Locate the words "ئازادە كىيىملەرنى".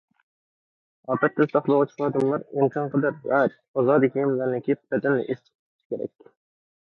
3.83-4.63